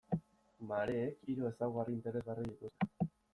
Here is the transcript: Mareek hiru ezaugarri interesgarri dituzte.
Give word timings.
Mareek 0.71 1.19
hiru 1.33 1.45
ezaugarri 1.51 1.95
interesgarri 1.99 2.47
dituzte. 2.49 3.09